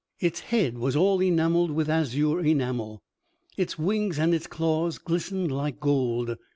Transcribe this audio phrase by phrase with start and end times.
[0.19, 3.03] Its head was all enameled with azure enamel.
[3.55, 6.37] Its wings and its claws glistened like gold.